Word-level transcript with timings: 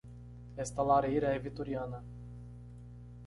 Esta 0.57 0.81
lareira 0.81 1.27
é 1.31 1.37
vitoriana. 1.37 1.99